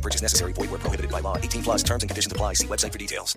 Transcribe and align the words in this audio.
No 0.00 0.02
purchase 0.02 0.22
necessary. 0.22 0.54
Void 0.54 0.70
where 0.70 0.80
prohibited 0.80 1.10
by 1.10 1.20
law. 1.20 1.36
18 1.36 1.62
plus 1.62 1.82
terms 1.82 2.02
and 2.02 2.08
conditions 2.08 2.32
apply. 2.32 2.54
See 2.54 2.66
website 2.66 2.92
for 2.92 2.98
details. 2.98 3.36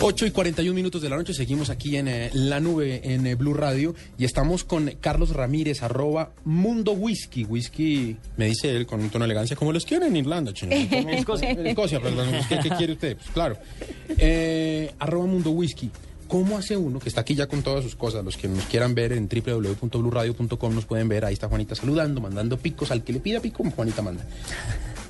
8 0.00 0.26
y 0.26 0.30
41 0.30 0.74
minutos 0.74 1.02
de 1.02 1.10
la 1.10 1.16
noche, 1.16 1.34
seguimos 1.34 1.68
aquí 1.68 1.96
en 1.96 2.08
eh, 2.08 2.30
la 2.32 2.58
nube 2.60 3.02
en 3.04 3.26
eh, 3.26 3.34
Blue 3.34 3.52
Radio 3.52 3.94
y 4.16 4.24
estamos 4.24 4.64
con 4.64 4.90
Carlos 5.00 5.34
Ramírez, 5.34 5.82
arroba 5.82 6.32
Mundo 6.44 6.92
Whisky. 6.92 7.44
Whisky, 7.44 8.16
me 8.38 8.46
dice 8.46 8.74
él 8.74 8.86
con 8.86 9.00
un 9.00 9.10
tono 9.10 9.24
de 9.24 9.26
elegancia, 9.26 9.56
como 9.56 9.72
los 9.72 9.84
quieren 9.84 10.08
en 10.08 10.16
Irlanda, 10.16 10.54
chino. 10.54 10.72
En 10.90 11.10
Escocia, 11.10 11.50
en 11.50 11.66
Escocia, 11.66 12.00
perdón. 12.00 12.28
¿Qué, 12.48 12.58
qué 12.60 12.70
quiere 12.70 12.94
usted? 12.94 13.16
Pues 13.16 13.28
claro. 13.30 13.58
Eh, 14.16 14.94
arroba 14.98 15.26
Mundo 15.26 15.50
Whisky. 15.50 15.90
¿Cómo 16.26 16.56
hace 16.56 16.76
uno, 16.76 16.98
que 16.98 17.08
está 17.08 17.20
aquí 17.20 17.34
ya 17.34 17.46
con 17.46 17.62
todas 17.62 17.82
sus 17.84 17.96
cosas, 17.96 18.24
los 18.24 18.36
que 18.36 18.48
nos 18.48 18.64
quieran 18.64 18.94
ver 18.94 19.12
en 19.12 19.28
www.bluradio.com 19.28 20.74
nos 20.74 20.86
pueden 20.86 21.08
ver, 21.08 21.24
ahí 21.24 21.34
está 21.34 21.48
Juanita 21.48 21.74
saludando, 21.74 22.20
mandando 22.20 22.56
picos, 22.56 22.90
al 22.92 23.02
que 23.02 23.12
le 23.12 23.20
pida 23.20 23.40
pico, 23.40 23.64
Juanita 23.68 24.00
manda. 24.00 24.24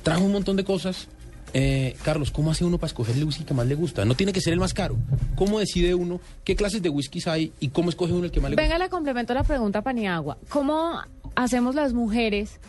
Trajo 0.03 0.23
un 0.23 0.31
montón 0.31 0.55
de 0.55 0.63
cosas. 0.63 1.07
Eh, 1.53 1.97
Carlos, 2.03 2.31
¿cómo 2.31 2.51
hace 2.51 2.63
uno 2.63 2.77
para 2.77 2.87
escoger 2.87 3.15
el 3.17 3.25
whisky 3.25 3.43
que 3.43 3.53
más 3.53 3.67
le 3.67 3.75
gusta? 3.75 4.05
No 4.05 4.15
tiene 4.15 4.31
que 4.31 4.39
ser 4.39 4.53
el 4.53 4.59
más 4.59 4.73
caro. 4.73 4.95
¿Cómo 5.35 5.59
decide 5.59 5.93
uno 5.95 6.21
qué 6.43 6.55
clases 6.55 6.81
de 6.81 6.89
whiskies 6.89 7.27
hay 7.27 7.51
y 7.59 7.69
cómo 7.69 7.89
escoge 7.89 8.13
uno 8.13 8.25
el 8.25 8.31
que 8.31 8.39
más 8.39 8.51
le 8.51 8.55
gusta? 8.55 8.63
Venga, 8.63 8.77
le 8.77 8.89
complemento 8.89 9.33
la 9.33 9.43
pregunta, 9.43 9.81
Paniagua. 9.81 10.37
¿Cómo 10.49 11.01
hacemos 11.35 11.75
las 11.75 11.93
mujeres 11.93 12.59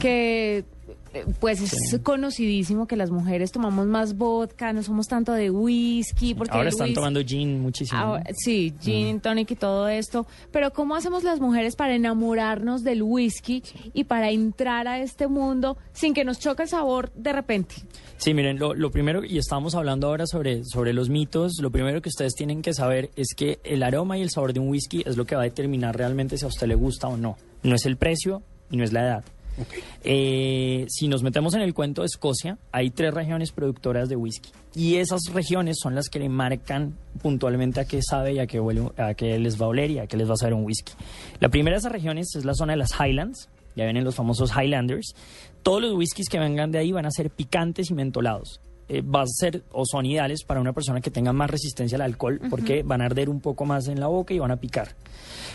que, 0.00 0.64
pues 1.40 1.60
es 1.60 2.00
conocidísimo 2.02 2.86
que 2.86 2.96
las 2.96 3.10
mujeres 3.10 3.52
tomamos 3.52 3.86
más 3.86 4.16
vodka, 4.16 4.72
no 4.72 4.82
somos 4.82 5.06
tanto 5.08 5.32
de 5.32 5.50
whisky? 5.50 6.34
Porque 6.34 6.56
Ahora 6.56 6.68
están 6.68 6.88
whisky- 6.88 6.94
tomando 6.94 7.20
gin 7.24 7.60
muchísimo. 7.60 8.00
Ahora- 8.00 8.24
sí, 8.36 8.74
gin, 8.80 9.20
tonic 9.20 9.50
y 9.52 9.56
todo 9.56 9.88
esto. 9.88 10.26
Pero 10.52 10.72
¿cómo 10.72 10.94
hacemos 10.94 11.24
las 11.24 11.40
mujeres 11.40 11.76
para 11.76 11.94
enamorarnos 11.94 12.82
del 12.82 13.02
whisky 13.02 13.62
y 13.92 14.04
para 14.04 14.30
entrar 14.30 14.88
a 14.88 15.00
este 15.00 15.26
mundo 15.28 15.76
sin 15.92 16.14
que 16.14 16.24
nos 16.24 16.38
choque 16.38 16.62
el 16.64 16.68
sabor 16.68 17.12
de 17.14 17.32
repente? 17.32 17.74
Sí, 18.16 18.32
miren, 18.32 18.58
lo, 18.58 18.74
lo 18.74 18.90
primero, 18.90 19.24
y 19.24 19.38
estamos 19.38 19.74
hablando 19.74 20.06
ahora 20.06 20.26
sobre, 20.26 20.62
sobre 20.64 20.92
los 20.92 21.08
mitos, 21.10 21.54
lo 21.60 21.70
primero 21.70 22.00
que 22.00 22.08
ustedes 22.08 22.34
tienen 22.34 22.62
que 22.62 22.72
saber 22.72 23.10
es 23.16 23.34
que 23.36 23.58
el 23.64 23.82
aroma 23.82 24.16
y 24.18 24.22
el 24.22 24.30
sabor 24.30 24.52
de 24.52 24.60
un 24.60 24.68
whisky 24.68 25.02
es 25.04 25.16
lo 25.16 25.24
que 25.26 25.34
va 25.34 25.42
a 25.42 25.44
determinar 25.44 25.96
realmente 25.96 26.38
si 26.38 26.44
a 26.44 26.48
usted 26.48 26.66
le 26.68 26.74
gusta 26.74 27.08
o 27.08 27.16
no. 27.16 27.36
No 27.62 27.74
es 27.74 27.86
el 27.86 27.96
precio 27.96 28.42
y 28.70 28.76
no 28.76 28.84
es 28.84 28.92
la 28.92 29.02
edad. 29.02 29.24
Eh, 30.02 30.86
si 30.88 31.08
nos 31.08 31.22
metemos 31.22 31.54
en 31.54 31.62
el 31.62 31.74
cuento 31.74 32.02
de 32.02 32.06
Escocia, 32.06 32.58
hay 32.72 32.90
tres 32.90 33.14
regiones 33.14 33.52
productoras 33.52 34.08
de 34.08 34.16
whisky. 34.16 34.50
Y 34.74 34.96
esas 34.96 35.20
regiones 35.32 35.76
son 35.80 35.94
las 35.94 36.08
que 36.08 36.18
le 36.18 36.28
marcan 36.28 36.96
puntualmente 37.22 37.80
a 37.80 37.84
qué 37.84 38.00
sabe 38.02 38.34
y 38.34 38.38
a 38.38 38.46
qué, 38.46 38.60
huele, 38.60 38.90
les 39.20 39.60
va 39.60 39.66
a 39.66 39.68
oler 39.68 39.90
y 39.90 39.98
a 39.98 40.06
qué 40.06 40.16
les 40.16 40.28
va 40.28 40.34
a 40.34 40.36
saber 40.36 40.54
un 40.54 40.64
whisky. 40.64 40.92
La 41.40 41.48
primera 41.48 41.76
de 41.76 41.78
esas 41.78 41.92
regiones 41.92 42.34
es 42.34 42.44
la 42.44 42.54
zona 42.54 42.72
de 42.72 42.78
las 42.78 42.92
Highlands. 42.98 43.48
Ya 43.76 43.84
vienen 43.84 44.04
los 44.04 44.14
famosos 44.14 44.52
Highlanders. 44.52 45.14
Todos 45.62 45.82
los 45.82 45.94
whiskies 45.94 46.28
que 46.28 46.38
vengan 46.38 46.70
de 46.70 46.78
ahí 46.78 46.92
van 46.92 47.06
a 47.06 47.10
ser 47.10 47.30
picantes 47.30 47.90
y 47.90 47.94
mentolados. 47.94 48.60
Eh, 48.88 49.00
va 49.00 49.22
a 49.22 49.26
ser 49.26 49.64
o 49.72 49.84
son 49.86 50.04
ideales 50.04 50.44
para 50.44 50.60
una 50.60 50.74
persona 50.74 51.00
que 51.00 51.10
tenga 51.10 51.32
más 51.32 51.50
resistencia 51.50 51.96
al 51.96 52.02
alcohol 52.02 52.40
porque 52.50 52.82
van 52.82 53.00
a 53.00 53.06
arder 53.06 53.30
un 53.30 53.40
poco 53.40 53.64
más 53.64 53.88
en 53.88 53.98
la 53.98 54.08
boca 54.08 54.34
y 54.34 54.38
van 54.38 54.50
a 54.50 54.56
picar. 54.56 54.94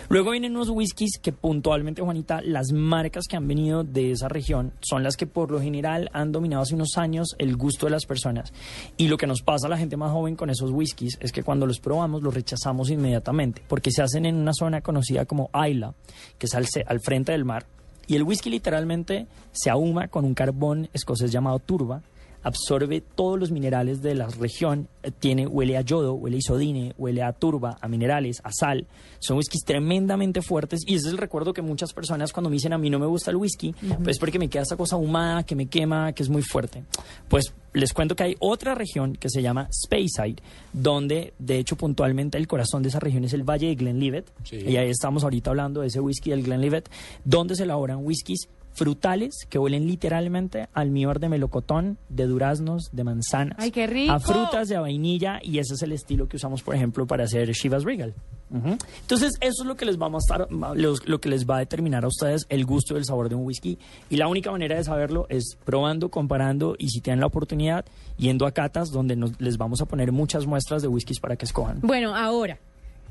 Luego 0.09 0.31
vienen 0.31 0.55
unos 0.55 0.69
whiskies 0.69 1.19
que 1.21 1.31
puntualmente, 1.31 2.01
Juanita, 2.01 2.41
las 2.41 2.71
marcas 2.71 3.25
que 3.29 3.37
han 3.37 3.47
venido 3.47 3.83
de 3.83 4.11
esa 4.11 4.27
región 4.27 4.73
son 4.81 5.03
las 5.03 5.15
que 5.15 5.27
por 5.27 5.51
lo 5.51 5.61
general 5.61 6.09
han 6.13 6.31
dominado 6.31 6.63
hace 6.63 6.73
unos 6.73 6.97
años 6.97 7.35
el 7.37 7.55
gusto 7.55 7.85
de 7.85 7.91
las 7.91 8.07
personas. 8.07 8.51
Y 8.97 9.07
lo 9.07 9.17
que 9.17 9.27
nos 9.27 9.43
pasa 9.43 9.67
a 9.67 9.69
la 9.69 9.77
gente 9.77 9.97
más 9.97 10.11
joven 10.11 10.35
con 10.35 10.49
esos 10.49 10.71
whiskies 10.71 11.17
es 11.21 11.31
que 11.31 11.43
cuando 11.43 11.67
los 11.67 11.79
probamos 11.79 12.23
los 12.23 12.33
rechazamos 12.33 12.89
inmediatamente 12.89 13.61
porque 13.67 13.91
se 13.91 14.01
hacen 14.01 14.25
en 14.25 14.35
una 14.35 14.53
zona 14.53 14.81
conocida 14.81 15.25
como 15.25 15.51
Isla, 15.53 15.93
que 16.39 16.47
es 16.47 16.55
al 16.55 16.99
frente 16.99 17.31
del 17.31 17.45
mar. 17.45 17.67
Y 18.09 18.15
el 18.15 18.23
whisky 18.23 18.49
literalmente 18.49 19.27
se 19.51 19.69
ahuma 19.69 20.07
con 20.07 20.25
un 20.25 20.33
carbón 20.33 20.89
escocés 20.93 21.31
llamado 21.31 21.59
turba 21.59 22.01
absorbe 22.43 23.01
todos 23.01 23.39
los 23.39 23.51
minerales 23.51 24.01
de 24.01 24.15
la 24.15 24.27
región, 24.27 24.87
eh, 25.03 25.11
tiene, 25.11 25.45
huele 25.47 25.77
a 25.77 25.81
yodo, 25.81 26.13
huele 26.13 26.37
a 26.37 26.39
isodine, 26.39 26.93
huele 26.97 27.21
a 27.23 27.33
turba, 27.33 27.77
a 27.81 27.87
minerales, 27.87 28.39
a 28.43 28.51
sal. 28.51 28.87
Son 29.19 29.37
whiskies 29.37 29.63
tremendamente 29.65 30.41
fuertes 30.41 30.81
y 30.85 30.95
ese 30.95 31.07
es 31.07 31.11
el 31.13 31.17
recuerdo 31.17 31.53
que 31.53 31.61
muchas 31.61 31.93
personas 31.93 32.31
cuando 32.31 32.49
me 32.49 32.55
dicen 32.55 32.73
a 32.73 32.77
mí 32.77 32.89
no 32.89 32.99
me 32.99 33.05
gusta 33.07 33.31
el 33.31 33.37
whisky, 33.37 33.73
pues 34.03 34.17
porque 34.19 34.39
me 34.39 34.47
queda 34.49 34.63
esa 34.63 34.77
cosa 34.77 34.95
ahumada, 34.95 35.43
que 35.43 35.55
me 35.55 35.65
quema, 35.67 36.13
que 36.13 36.23
es 36.23 36.29
muy 36.29 36.41
fuerte. 36.41 36.83
Pues 37.27 37.53
les 37.73 37.93
cuento 37.93 38.15
que 38.15 38.23
hay 38.23 38.35
otra 38.39 38.73
región 38.73 39.13
que 39.15 39.29
se 39.29 39.41
llama 39.41 39.67
Speyside, 39.71 40.37
donde 40.73 41.33
de 41.39 41.57
hecho 41.59 41.75
puntualmente 41.75 42.37
el 42.37 42.47
corazón 42.47 42.81
de 42.83 42.89
esa 42.89 42.99
región 42.99 43.23
es 43.25 43.33
el 43.33 43.43
Valle 43.43 43.67
de 43.67 43.75
Glenlivet, 43.75 44.31
Sí. 44.43 44.57
y 44.57 44.77
ahí 44.77 44.89
estamos 44.89 45.23
ahorita 45.23 45.49
hablando 45.51 45.81
de 45.81 45.87
ese 45.87 45.99
whisky 45.99 46.29
del 46.31 46.43
Glenlivet, 46.43 46.89
donde 47.25 47.55
se 47.55 47.63
elaboran 47.63 47.99
whiskies 48.05 48.47
frutales 48.73 49.45
que 49.49 49.57
huelen 49.59 49.87
literalmente 49.87 50.61
al 50.73 50.89
almíbar 50.89 51.19
de 51.19 51.29
melocotón, 51.29 51.97
de 52.09 52.25
duraznos, 52.27 52.89
de 52.91 53.03
manzanas, 53.03 53.57
¡Ay, 53.59 53.71
qué 53.71 53.87
rico! 53.87 54.13
a 54.13 54.19
frutas, 54.19 54.69
de 54.69 54.77
vainilla 54.77 55.39
y 55.43 55.59
ese 55.59 55.73
es 55.73 55.81
el 55.81 55.91
estilo 55.91 56.27
que 56.27 56.37
usamos, 56.37 56.63
por 56.63 56.75
ejemplo, 56.75 57.05
para 57.05 57.25
hacer 57.25 57.51
Chivas 57.51 57.83
Regal. 57.83 58.13
Entonces, 58.51 59.33
eso 59.41 59.61
es 59.63 59.67
lo 59.67 59.75
que 59.75 59.85
les 59.85 60.01
va 60.01 60.07
a 60.07 60.09
mostrar, 60.09 60.47
lo 60.51 61.21
que 61.21 61.29
les 61.29 61.47
va 61.47 61.57
a 61.57 61.59
determinar 61.59 62.03
a 62.03 62.07
ustedes 62.07 62.47
el 62.49 62.65
gusto 62.65 62.95
y 62.95 62.97
el 62.97 63.05
sabor 63.05 63.29
de 63.29 63.35
un 63.35 63.45
whisky. 63.45 63.77
Y 64.09 64.15
la 64.17 64.27
única 64.27 64.49
manera 64.51 64.75
de 64.75 64.83
saberlo 64.83 65.27
es 65.29 65.55
probando, 65.65 66.09
comparando 66.09 66.75
y 66.79 66.89
si 66.89 66.99
tienen 66.99 67.19
la 67.19 67.27
oportunidad, 67.27 67.85
yendo 68.17 68.47
a 68.47 68.51
catas 68.51 68.89
donde 68.89 69.15
nos- 69.15 69.39
les 69.39 69.57
vamos 69.57 69.81
a 69.81 69.85
poner 69.85 70.11
muchas 70.11 70.47
muestras 70.47 70.81
de 70.81 70.87
whiskies 70.87 71.19
para 71.19 71.35
que 71.35 71.45
escojan. 71.45 71.79
Bueno, 71.81 72.15
ahora, 72.15 72.57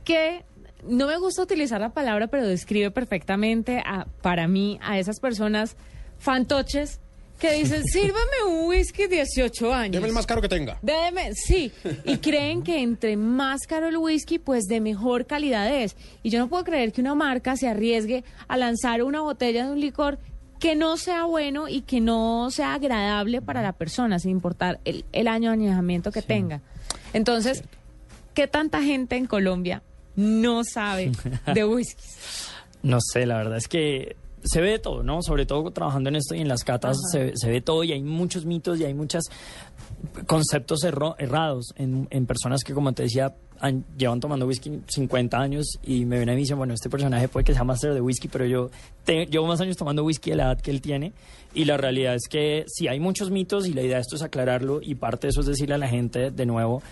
que 0.05 0.43
no 0.85 1.07
me 1.07 1.17
gusta 1.19 1.43
utilizar 1.43 1.81
la 1.81 1.91
palabra, 1.91 2.29
pero 2.29 2.47
describe 2.47 2.91
perfectamente 2.91 3.83
a, 3.85 4.07
para 4.23 4.49
mí 4.49 4.79
a 4.83 4.99
esas 4.99 5.21
personas 5.21 5.77
fantoches 6.19 7.01
que 7.39 7.53
dicen, 7.53 7.85
sírvame 7.93 8.45
un 8.47 8.69
whisky 8.69 9.07
18 9.07 9.73
años. 9.73 9.93
Deme 9.93 10.09
el 10.09 10.13
más 10.13 10.27
caro 10.27 10.43
que 10.43 10.49
tenga. 10.49 10.79
Deme, 10.83 11.35
sí. 11.35 11.73
Y 12.05 12.19
creen 12.19 12.63
que 12.63 12.81
entre 12.81 13.17
más 13.17 13.67
caro 13.67 13.89
el 13.89 13.97
whisky, 13.97 14.39
pues 14.39 14.65
de 14.65 14.81
mejor 14.81 15.27
calidad 15.27 15.73
es. 15.73 15.97
Y 16.23 16.31
yo 16.31 16.39
no 16.39 16.49
puedo 16.49 16.65
creer 16.65 16.93
que 16.93 17.01
una 17.01 17.15
marca 17.15 17.57
se 17.57 17.69
arriesgue 17.69 18.25
a 18.49 18.57
lanzar 18.57 19.03
una 19.03 19.21
botella 19.21 19.67
de 19.67 19.73
un 19.73 19.81
licor 19.81 20.19
que 20.59 20.75
no 20.75 20.97
sea 20.97 21.25
bueno 21.25 21.69
y 21.69 21.83
que 21.83 22.01
no 22.01 22.51
sea 22.51 22.75
agradable 22.75 23.41
para 23.41 23.63
la 23.63 23.73
persona, 23.73 24.19
sin 24.19 24.33
importar 24.33 24.81
el, 24.85 25.05
el 25.13 25.29
año 25.29 25.51
de 25.51 25.55
añejamiento 25.55 26.11
que 26.11 26.21
tenga. 26.21 26.63
Entonces, 27.13 27.63
¿qué 28.35 28.49
tanta 28.49 28.83
gente 28.83 29.15
en 29.15 29.27
Colombia 29.27 29.83
no 30.19 30.65
sabe 30.65 31.13
de 31.55 31.65
whiskies? 31.65 32.49
No 32.83 32.99
sé, 33.01 33.25
la 33.27 33.37
verdad 33.39 33.57
es 33.57 33.69
que 33.69 34.17
se 34.45 34.61
ve 34.61 34.71
de 34.73 34.79
todo, 34.79 35.03
¿no? 35.03 35.23
Sobre 35.23 35.47
todo 35.47 35.71
trabajando 35.73 36.09
en 36.11 36.17
esto 36.17 36.35
y 36.35 36.41
en 36.41 36.49
las 36.49 36.63
catas 36.65 36.97
se, 37.13 37.33
se 37.37 37.51
ve 37.51 37.61
todo 37.61 37.83
y 37.85 37.93
hay 37.93 38.03
muchos 38.03 38.45
mitos 38.45 38.79
y 38.81 38.85
hay 38.85 38.95
muchos 38.95 39.25
conceptos 40.27 40.85
erro- 40.85 41.17
errados 41.19 41.73
en, 41.77 42.07
en 42.11 42.27
personas 42.27 42.63
que, 42.63 42.73
como 42.75 42.93
te 42.93 43.05
decía, 43.05 43.35
han- 43.61 43.85
llevan 43.97 44.21
tomando 44.21 44.47
whisky 44.47 44.81
50 44.87 45.39
años 45.39 45.79
y 45.85 46.05
me 46.05 46.19
ven 46.19 46.29
a 46.29 46.33
mí 46.33 46.39
y 46.39 46.43
dicen, 46.43 46.59
bueno, 46.59 46.75
este 46.75 46.89
personaje 46.91 47.29
puede 47.29 47.45
que 47.45 47.55
sea 47.55 47.65
máster 47.65 47.95
de 47.95 48.01
whisky, 48.01 48.29
pero 48.29 48.47
yo 48.47 48.71
te- 49.05 49.27
llevo 49.27 49.47
más 49.47 49.61
años 49.61 49.77
tomando 49.77 50.05
whisky 50.05 50.31
de 50.31 50.37
la 50.37 50.45
edad 50.45 50.61
que 50.61 50.71
él 50.71 50.81
tiene 50.81 51.13
y 51.55 51.65
la 51.65 51.77
realidad 51.77 52.15
es 52.15 52.29
que 52.29 52.65
sí, 52.69 52.89
hay 52.89 53.01
muchos 53.01 53.31
mitos 53.31 53.67
y 53.67 53.73
la 53.73 53.83
idea 53.83 53.97
de 53.97 54.03
esto 54.03 54.17
es 54.17 54.23
aclararlo 54.23 54.81
y 54.83 54.95
parte 54.95 55.27
de 55.27 55.31
eso 55.31 55.41
es 55.41 55.47
decirle 55.47 55.75
a 55.75 55.79
la 55.79 55.89
gente 55.89 56.31
de 56.31 56.47
nuevo, 56.47 56.83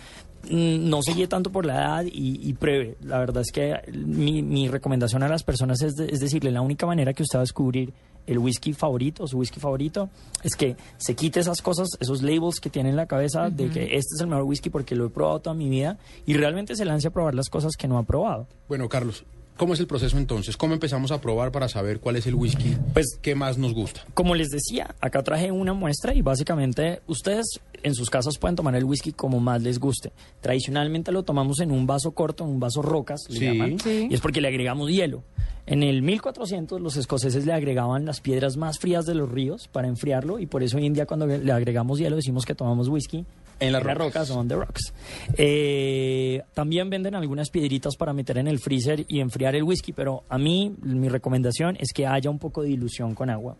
mm, 0.49 0.89
no 0.89 1.01
se 1.01 1.13
guíe 1.13 1.27
tanto 1.27 1.51
por 1.51 1.65
la 1.65 1.75
edad 1.75 2.03
y, 2.05 2.39
y 2.49 2.53
pruebe. 2.53 2.95
La 3.03 3.19
verdad 3.19 3.41
es 3.41 3.51
que 3.51 3.75
mi, 3.93 4.41
mi 4.41 4.67
recomendación 4.67 5.23
a 5.23 5.27
las 5.29 5.43
personas 5.43 5.81
es, 5.81 5.95
de- 5.95 6.07
es 6.11 6.19
decirle, 6.19 6.51
la 6.51 6.61
única 6.61 6.85
manera 6.85 7.13
que 7.13 7.23
usted 7.23 7.37
va 7.37 7.41
a 7.41 7.43
descubrir 7.43 7.93
el 8.27 8.37
whisky 8.37 8.73
favorito, 8.73 9.25
su 9.25 9.37
whisky 9.39 9.59
favorito, 9.59 10.09
es 10.43 10.55
que 10.55 10.75
se 10.97 11.15
quite 11.15 11.39
esas 11.39 11.61
cosas, 11.61 11.87
esos 11.99 12.21
labels 12.21 12.59
que 12.59 12.69
tiene 12.69 12.89
en 12.89 12.95
la 12.95 13.07
cabeza 13.07 13.49
de 13.49 13.69
que 13.69 13.83
este 13.95 14.15
es 14.15 14.21
el 14.21 14.27
mejor 14.27 14.43
whisky 14.43 14.69
porque 14.69 14.95
lo 14.95 15.05
he 15.07 15.09
probado 15.09 15.39
toda 15.39 15.53
mi 15.55 15.69
vida 15.69 15.97
y 16.25 16.33
realmente 16.35 16.75
se 16.75 16.85
lance 16.85 17.07
a 17.07 17.11
probar 17.11 17.33
las 17.33 17.49
cosas 17.49 17.71
que 17.77 17.87
no 17.87 17.97
ha 17.97 18.03
probado. 18.03 18.47
Bueno, 18.67 18.87
Carlos, 18.89 19.23
¿cómo 19.55 19.73
es 19.73 19.79
el 19.79 19.87
proceso 19.87 20.17
entonces? 20.17 20.57
¿Cómo 20.57 20.73
empezamos 20.73 21.11
a 21.11 21.19
probar 21.21 21.51
para 21.51 21.67
saber 21.69 21.99
cuál 21.99 22.17
es 22.17 22.27
el 22.27 22.35
whisky 22.35 22.77
Pues- 22.93 23.17
que 23.21 23.33
más 23.33 23.57
nos 23.57 23.73
gusta? 23.73 24.01
Como 24.13 24.35
les 24.35 24.49
decía, 24.49 24.93
acá 25.01 25.23
traje 25.23 25.51
una 25.51 25.73
muestra 25.73 26.13
y 26.13 26.21
básicamente 26.21 27.01
ustedes 27.07 27.59
en 27.83 27.93
sus 27.95 28.09
casas 28.09 28.37
pueden 28.37 28.55
tomar 28.55 28.75
el 28.75 28.83
whisky 28.83 29.11
como 29.13 29.39
más 29.39 29.61
les 29.61 29.79
guste. 29.79 30.11
Tradicionalmente 30.41 31.11
lo 31.11 31.23
tomamos 31.23 31.59
en 31.59 31.71
un 31.71 31.85
vaso 31.87 32.11
corto, 32.11 32.43
en 32.43 32.51
un 32.51 32.59
vaso 32.59 32.81
rocas, 32.81 33.21
le 33.29 33.39
Sí. 33.39 33.45
llaman, 33.45 33.79
Sí. 33.79 34.07
y 34.09 34.13
es 34.13 34.21
porque 34.21 34.41
le 34.41 34.47
agregamos 34.47 34.89
hielo. 34.91 35.23
En 35.65 35.83
el 35.83 36.01
1400 36.01 36.79
los 36.79 36.95
escoceses 36.95 37.45
le 37.45 37.51
agregaban 37.51 38.05
las 38.05 38.21
piedras 38.21 38.55
más 38.55 38.79
frías 38.79 39.05
de 39.05 39.15
los 39.15 39.29
ríos 39.29 39.67
para 39.67 39.87
enfriarlo 39.89 40.39
y 40.39 40.45
por 40.45 40.63
eso 40.63 40.77
hoy 40.77 40.85
en 40.85 40.93
día 40.93 41.05
cuando 41.05 41.27
le 41.27 41.51
agregamos 41.51 41.99
hielo 41.99 42.15
decimos 42.15 42.45
que 42.45 42.55
tomamos 42.55 42.87
whisky 42.87 43.25
En 43.59 43.73
las 43.73 43.83
rocas. 43.83 43.97
rocas. 43.97 44.27
son 44.29 44.47
The 44.47 44.55
Rocks. 44.55 44.93
Eh, 45.37 46.41
también 46.53 46.89
venden 46.89 47.15
algunas 47.15 47.49
piedritas 47.49 47.95
para 47.97 48.13
meter 48.13 48.37
en 48.37 48.47
el 48.47 48.59
freezer 48.59 49.05
y 49.07 49.19
enfriar 49.19 49.55
el 49.55 49.63
whisky, 49.63 49.91
pero 49.93 50.23
a 50.29 50.37
mí 50.37 50.73
mi 50.81 51.09
recomendación 51.09 51.75
es 51.79 51.89
que 51.93 52.07
haya 52.07 52.29
un 52.29 52.39
poco 52.39 52.61
de 52.61 52.69
dilución 52.69 53.13
con 53.13 53.29
agua. 53.29 53.57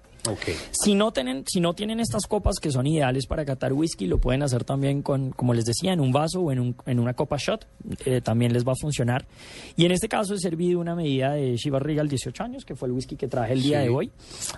Si 0.71 0.93
no 0.93 1.13
tienen, 1.13 1.45
si 1.47 1.61
no 1.61 1.73
tienen 1.73 2.01
estas 2.01 2.25
copas 2.27 2.55
que 2.61 2.69
son 2.69 2.85
ideales 2.85 3.27
para 3.27 3.45
catar 3.45 3.71
whisky, 3.71 4.06
lo 4.07 4.19
pueden 4.19 4.43
hacer 4.43 4.63
también 4.63 5.01
con, 5.01 5.31
como 5.31 5.53
les 5.53 5.65
decía, 5.65 5.93
en 5.93 5.99
un 5.99 6.11
vaso 6.11 6.41
o 6.41 6.51
en, 6.51 6.59
un- 6.59 6.75
en 6.85 6.99
una 6.99 7.13
copa 7.13 7.37
shot. 7.37 7.67
eh, 8.05 8.21
también 8.21 8.51
les 8.53 8.65
va 8.67 8.73
a 8.73 8.75
funcionar. 8.75 9.25
Y 9.75 9.85
en 9.85 9.91
este 9.91 10.07
caso 10.09 10.33
he 10.33 10.39
servido 10.39 10.79
una 10.79 10.95
medida 10.95 11.33
de 11.33 11.55
Shiva 11.55 11.79
Regal 11.79 12.07
18 12.09 12.43
años, 12.43 12.65
que 12.65 12.75
fue 12.75 12.87
el 12.87 12.93
whisky 12.93 13.15
que 13.15 13.27
traje 13.27 13.53
el 13.53 13.61
día 13.63 13.79
Sí. 13.81 13.87
de 13.87 13.89
hoy. 13.93 14.11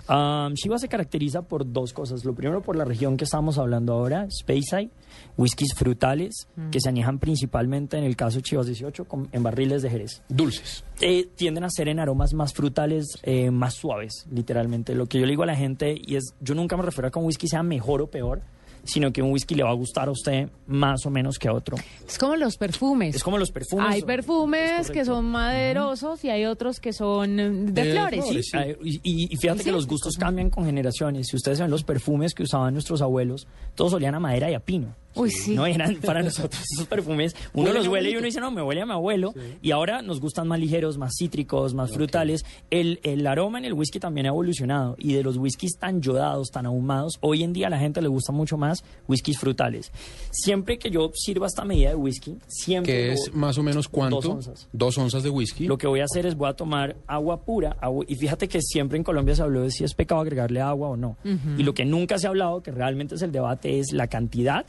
Um, 0.10 0.54
Shiva 0.54 0.78
se 0.80 0.88
caracteriza 0.88 1.42
por 1.44 1.72
dos 1.72 1.94
cosas. 1.94 2.26
Lo 2.26 2.34
primero, 2.34 2.62
por 2.62 2.76
la 2.76 2.86
región 2.86 3.18
que 3.18 3.26
estamos 3.26 3.58
hablando 3.58 3.94
ahora, 3.94 4.28
Speyside, 4.32 4.90
whiskies 5.38 5.74
frutales, 5.76 6.48
que 6.72 6.80
se 6.80 6.90
añejan 6.90 7.20
principalmente 7.20 7.98
en 7.98 8.04
el 8.04 8.16
caso 8.16 8.38
de 8.38 8.44
Chivas 8.44 8.66
18 8.68 9.06
con- 9.06 9.28
en 9.32 9.44
barriles 9.44 9.82
de 9.82 9.90
Jerez 9.90 10.22
Dulces. 10.30 10.84
eh, 11.02 11.28
tienden 11.36 11.64
a 11.64 11.70
ser 11.70 11.88
en 11.88 12.00
aromas 12.00 12.34
más 12.34 12.54
frutales, 12.54 13.06
eh, 13.24 13.52
más 13.52 13.76
suaves, 13.76 14.26
literalmente. 14.32 14.96
Lo 14.96 15.06
que 15.06 15.20
yo 15.20 15.26
le 15.26 15.32
digo 15.32 15.44
a 15.44 15.46
la 15.48 15.56
gente, 15.56 15.96
y 15.98 16.16
es, 16.16 16.34
yo 16.42 16.56
nunca 16.56 16.76
me 16.78 16.84
refiero 16.84 17.08
a 17.08 17.12
que 17.12 17.20
un 17.20 17.26
whisky 17.26 17.48
sea 17.48 17.64
mejor 17.64 18.02
o 18.02 18.08
peor, 18.08 18.42
sino 18.84 19.12
que 19.14 19.22
un 19.22 19.32
whisky 19.32 19.56
le 19.56 19.64
va 19.64 19.70
a 19.70 19.74
gustar 19.74 20.08
a 20.08 20.12
usted 20.12 20.50
más 20.68 21.06
o 21.06 21.10
menos 21.10 21.38
que 21.38 21.48
a 21.48 21.54
otro. 21.54 21.78
Es 22.08 22.18
como 22.18 22.36
los 22.36 22.58
perfumes. 22.58 23.16
Es 23.16 23.24
como 23.24 23.38
los 23.38 23.52
perfumes. 23.52 23.86
hay 23.90 24.00
Es 24.00 24.06
perfumes 24.06 24.90
que 24.92 25.06
son 25.06 25.26
maderosos 25.26 26.24
y 26.24 26.30
hay 26.30 26.46
otros 26.46 26.80
que 26.80 26.94
son 26.94 27.40
eh, 27.40 27.50
de, 27.50 27.72
De 27.84 27.92
flores. 27.92 28.24
flores. 28.26 28.48
¿sí? 28.52 28.58
Ay, 28.58 28.76
Y, 28.84 28.96
y- 29.04 29.28
y 29.34 29.38
fíjate 29.38 29.60
Sí, 29.60 29.66
que 29.66 29.72
los 29.72 29.88
gustos 29.88 30.16
cambian 30.18 30.50
con 30.50 30.66
generaciones. 30.66 31.28
Si 31.28 31.36
ustedes 31.36 31.60
ven 31.60 31.70
los 31.70 31.84
perfumes 31.84 32.34
que 32.34 32.44
usaban 32.44 32.74
nuestros 32.74 33.02
abuelos, 33.02 33.48
todos 33.76 33.94
olían 33.94 34.16
a 34.16 34.20
madera 34.20 34.50
y 34.50 34.54
a 34.54 34.60
pino. 34.60 34.96
Uy, 35.16 35.32
sí. 35.32 35.56
No 35.56 35.66
eran 35.66 35.96
para 35.98 36.22
nosotros 36.22 36.62
esos 36.74 36.88
perfumes. 36.88 37.36
Uno 37.54 37.74
los 37.74 37.88
huele 37.88 38.12
y 38.12 38.16
uno 38.16 38.26
dice, 38.26 38.40
no, 38.40 38.52
me 38.52 38.62
huele 38.62 38.82
a 38.82 38.86
mi 38.86 38.92
abuelo. 38.94 39.34
Y 39.62 39.72
ahora 39.72 40.02
nos 40.02 40.20
gustan 40.22 40.48
más 40.48 40.60
ligeros, 40.60 40.98
más 40.98 41.14
cítricos, 41.18 41.74
más 41.74 41.92
frutales. 41.92 42.46
El, 42.70 43.00
el 43.04 43.26
aroma 43.28 43.58
en 43.60 43.66
el 43.66 43.74
whisky 43.74 44.00
también 44.00 44.28
ha 44.28 44.30
evolucionado. 44.30 44.96
Y 45.00 45.14
de 45.14 45.24
los 45.24 45.38
whiskies 45.38 45.78
tan 45.80 46.02
yodados, 46.02 46.50
tan 46.52 46.66
ahumados, 46.66 47.18
hoy 47.22 47.44
en 47.44 47.54
día 47.54 47.68
a 47.68 47.70
la 47.70 47.80
gente 47.80 48.02
le 48.02 48.08
gusta 48.08 48.32
mucho 48.32 48.58
más 48.58 48.84
whiskies 49.08 49.40
frutales. 49.40 49.92
Siempre 50.32 50.78
que 50.78 50.90
yo 50.92 51.12
sirva 51.16 51.48
esta 51.48 51.66
medida 51.66 51.90
de 51.90 51.96
whisky, 51.96 52.38
siempre... 52.48 52.94
Que 52.94 53.12
es 53.14 53.34
más 53.34 53.58
o 53.58 53.64
menos 53.64 53.88
cuánto. 53.90 54.18
Dos 54.18 54.26
onzas. 54.28 54.68
Dos 54.72 54.98
onzas 54.98 55.24
de 55.24 55.30
whisky. 55.30 55.66
Lo 55.68 55.78
que 55.78 55.88
voy 55.88 56.00
a 56.02 56.06
hacer 56.06 56.26
es 56.26 56.36
voy 56.36 56.50
a 56.50 56.54
tomar 56.54 56.96
agua 57.08 57.42
pura. 57.44 57.76
agua- 57.82 58.06
y 58.08 58.16
fíjate 58.16 58.48
que 58.48 58.62
siempre 58.62 58.98
en 58.98 59.04
Colombia 59.04 59.36
se 59.36 59.42
habló 59.42 59.62
de 59.62 59.72
si 59.72 59.84
es 59.84 59.94
pecado 59.94 60.22
agregarle 60.22 60.62
agua 60.62 60.90
o 60.90 60.96
no. 60.98 61.18
Y 61.58 61.64
lo 61.64 61.74
que 61.74 61.86
nunca 61.86 62.18
se 62.20 62.28
ha 62.28 62.30
hablado, 62.30 62.62
que 62.62 62.72
realmente 62.72 63.16
es 63.16 63.22
el 63.22 63.32
debate, 63.32 63.80
es 63.80 63.92
la 63.92 64.08
cantidad 64.08 64.66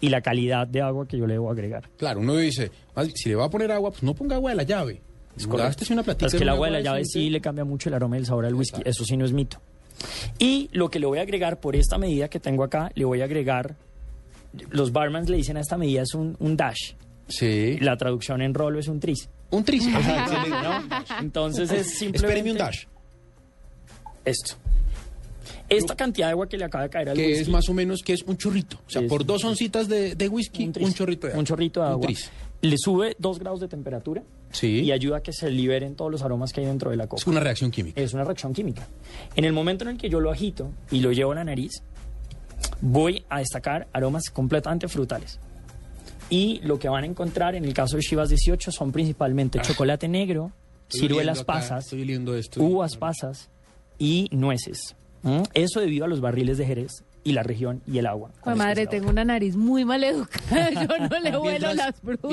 y 0.00 0.08
la 0.08 0.20
calidad 0.20 0.66
de 0.66 0.80
agua 0.80 1.06
que 1.06 1.18
yo 1.18 1.26
le 1.26 1.34
debo 1.34 1.50
agregar. 1.50 1.88
Claro, 1.96 2.20
uno 2.20 2.36
dice, 2.36 2.70
"Ah, 2.94 3.04
si 3.14 3.28
le 3.28 3.34
va 3.36 3.46
a 3.46 3.50
poner 3.50 3.70
agua, 3.72 3.90
pues 3.90 4.02
no 4.02 4.14
ponga 4.14 4.36
agua 4.36 4.50
de 4.50 4.56
la 4.56 4.62
llave. 4.62 5.00
Gástese 5.36 5.92
una 5.92 6.02
platica. 6.02 6.26
Es 6.26 6.34
que 6.34 6.42
el 6.42 6.48
agua 6.48 6.66
de 6.66 6.72
la 6.72 6.80
llave 6.80 7.04
sí 7.04 7.30
le 7.30 7.40
cambia 7.40 7.64
mucho 7.64 7.88
el 7.88 7.94
aroma 7.94 8.16
y 8.16 8.20
el 8.20 8.26
sabor 8.26 8.44
al 8.46 8.54
whisky. 8.54 8.82
Eso 8.84 9.04
sí 9.04 9.16
no 9.16 9.24
es 9.24 9.32
mito. 9.32 9.58
Y 10.38 10.68
lo 10.72 10.90
que 10.90 10.98
le 10.98 11.06
voy 11.06 11.18
a 11.18 11.22
agregar 11.22 11.60
por 11.60 11.76
esta 11.76 11.98
medida 11.98 12.28
que 12.28 12.40
tengo 12.40 12.64
acá, 12.64 12.90
le 12.94 13.04
voy 13.04 13.20
a 13.20 13.24
agregar. 13.24 13.76
Los 14.70 14.92
barmans 14.92 15.28
le 15.30 15.36
dicen 15.36 15.56
a 15.56 15.60
esta 15.60 15.76
medida 15.78 16.02
es 16.02 16.14
un, 16.14 16.36
un 16.40 16.56
dash. 16.56 16.94
Sí. 17.28 17.78
La 17.80 17.96
traducción 17.96 18.42
en 18.42 18.52
rolo 18.54 18.80
es 18.80 18.88
un 18.88 18.98
tris. 18.98 19.28
Un 19.50 19.64
tris. 19.64 19.86
¿no? 19.88 19.98
Entonces 21.20 21.70
es 21.70 21.90
simplemente. 21.98 22.26
Espéreme 22.38 22.52
un 22.52 22.58
dash. 22.58 22.84
Esto. 24.24 24.56
Esta 25.70 25.94
cantidad 25.96 26.26
de 26.26 26.32
agua 26.32 26.48
que 26.48 26.58
le 26.58 26.64
acaba 26.64 26.84
de 26.84 26.90
caer 26.90 27.08
al 27.10 27.16
Que 27.16 27.26
whisky. 27.28 27.40
es 27.42 27.48
más 27.48 27.68
o 27.68 27.74
menos 27.74 28.02
que 28.02 28.12
es 28.12 28.22
un 28.22 28.36
chorrito. 28.36 28.78
O 28.86 28.90
sea, 28.90 29.06
por 29.06 29.22
un 29.22 29.26
dos 29.26 29.44
oncitas 29.44 29.88
de, 29.88 30.14
de 30.14 30.28
whisky, 30.28 30.64
un, 30.66 30.72
tris. 30.72 30.94
chorrito 30.94 31.26
de 31.28 31.32
agua. 31.32 31.40
Un 31.40 31.46
chorrito 31.46 31.80
de 31.80 31.86
Un 31.86 31.92
agua. 31.92 32.06
tris. 32.06 32.30
Le 32.62 32.76
sube 32.76 33.16
dos 33.18 33.38
grados 33.38 33.60
de 33.60 33.68
temperatura 33.68 34.22
Sí. 34.52 34.80
y 34.82 34.92
ayuda 34.92 35.18
a 35.18 35.20
que 35.22 35.32
se 35.32 35.48
liberen 35.50 35.94
todos 35.94 36.10
los 36.10 36.22
aromas 36.22 36.52
que 36.52 36.60
hay 36.60 36.66
dentro 36.66 36.90
de 36.90 36.96
la 36.96 37.06
copa. 37.06 37.20
Es 37.22 37.26
una 37.26 37.40
reacción 37.40 37.70
química. 37.70 38.00
Es 38.00 38.12
una 38.12 38.24
reacción 38.24 38.52
química. 38.52 38.86
En 39.36 39.44
el 39.44 39.52
momento 39.52 39.84
en 39.84 39.90
el 39.90 39.96
que 39.96 40.10
yo 40.10 40.20
lo 40.20 40.30
agito 40.30 40.70
y 40.90 41.00
lo 41.00 41.12
llevo 41.12 41.32
a 41.32 41.36
la 41.36 41.44
nariz, 41.44 41.70
voy 42.80 43.24
a 43.28 43.38
destacar 43.38 43.88
aromas 43.92 44.30
completamente 44.30 44.88
frutales. 44.88 45.38
Y 46.28 46.60
lo 46.62 46.78
que 46.78 46.88
van 46.88 47.04
a 47.04 47.06
encontrar 47.06 47.54
en 47.54 47.64
el 47.64 47.72
caso 47.74 47.96
de 47.96 48.02
Chivas 48.02 48.28
18 48.28 48.70
son 48.72 48.92
principalmente 48.92 49.60
chocolate 49.60 50.08
negro, 50.08 50.52
Ah. 50.52 50.92
Ciruelas 50.92 51.38
acá, 51.40 51.46
pasas, 51.52 51.84
Estoy 51.84 52.02
oliendo 52.02 52.34
esto. 52.34 52.60
uvas 52.60 52.96
pasas 52.96 53.48
y 53.96 54.28
nueces. 54.32 54.96
¿Mm? 55.22 55.42
Eso 55.54 55.80
debido 55.80 56.04
a 56.04 56.08
los 56.08 56.20
barriles 56.20 56.56
de 56.58 56.66
Jerez 56.66 57.04
y 57.22 57.32
la 57.32 57.42
región 57.42 57.82
y 57.86 57.98
el 57.98 58.06
agua. 58.06 58.30
Pues 58.42 58.56
madre, 58.56 58.86
tengo 58.86 59.10
una 59.10 59.24
nariz 59.24 59.54
muy 59.56 59.84
mal 59.84 60.02
educada. 60.02 60.70
Yo 60.86 61.08
no 61.08 61.20
le 61.20 61.36
vuelo 61.36 61.42
Mientras- 61.42 61.76
las 61.76 61.96
frutas. 62.00 62.30